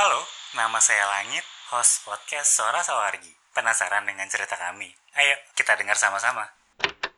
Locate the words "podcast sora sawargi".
2.06-3.34